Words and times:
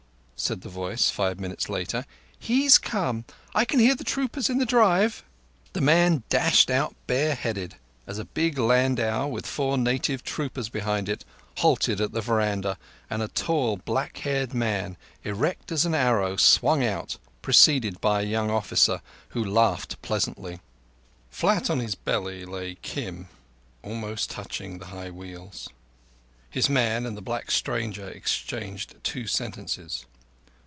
said 0.35 0.61
the 0.61 0.69
voice, 0.69 1.11
five 1.11 1.39
minutes 1.39 1.69
later. 1.69 2.03
"He's 2.39 2.79
come. 2.79 3.25
I 3.53 3.63
can 3.63 3.79
hear 3.79 3.93
the 3.93 4.03
troopers 4.03 4.49
in 4.49 4.57
the 4.57 4.65
drive." 4.65 5.23
The 5.73 5.81
man 5.81 6.23
dashed 6.29 6.71
out 6.71 6.95
bareheaded 7.05 7.75
as 8.07 8.17
a 8.17 8.25
big 8.25 8.57
landau 8.57 9.27
with 9.27 9.45
four 9.45 9.77
native 9.77 10.23
troopers 10.23 10.67
behind 10.67 11.07
it 11.09 11.23
halted 11.57 12.01
at 12.01 12.11
the 12.13 12.21
veranda, 12.21 12.79
and 13.07 13.21
a 13.21 13.27
tall, 13.27 13.77
black 13.77 14.17
haired 14.17 14.51
man, 14.51 14.97
erect 15.23 15.71
as 15.71 15.85
an 15.85 15.93
arrow, 15.93 16.37
swung 16.37 16.83
out, 16.83 17.17
preceded 17.43 18.01
by 18.01 18.21
a 18.21 18.25
young 18.25 18.49
officer 18.49 19.03
who 19.29 19.45
laughed 19.45 20.01
pleasantly. 20.01 20.59
Flat 21.29 21.69
on 21.69 21.77
his 21.79 21.93
belly 21.93 22.45
lay 22.45 22.77
Kim, 22.81 23.27
almost 23.83 24.31
touching 24.31 24.79
the 24.79 24.87
high 24.87 25.11
wheels. 25.11 25.69
His 26.49 26.67
man 26.67 27.05
and 27.05 27.15
the 27.15 27.21
black 27.21 27.51
stranger 27.51 28.09
exchanged 28.09 28.95
two 29.03 29.27
sentences. 29.27 30.07